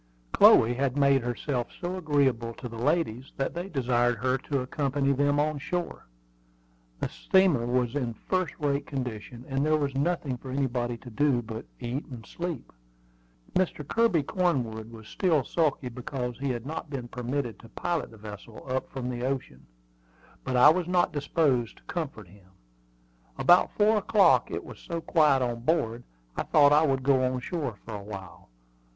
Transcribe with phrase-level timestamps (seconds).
[0.33, 5.11] Chloe had made herself so agreeable to the ladies that they desired her to accompany
[5.11, 6.07] them on shore.
[6.99, 11.43] The steamer was in first rate condition, and there was nothing for anybody to do
[11.43, 12.73] but eat and sleep.
[13.53, 13.87] Mr.
[13.87, 18.65] Kirby Cornwood was still sulky because he had not been permitted to pilot the vessel
[18.67, 19.67] up from the ocean;
[20.43, 22.49] but I was not disposed to comfort him.
[23.37, 26.03] About four o'clock, it was so quiet on board,
[26.35, 28.49] I thought I would go on shore for a while.